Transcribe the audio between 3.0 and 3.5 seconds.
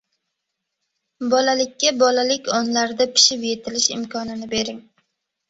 pishib